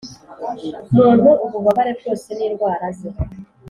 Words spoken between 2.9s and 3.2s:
ze